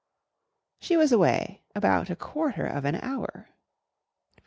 [0.81, 3.49] ]She was away about a quarter of an hour.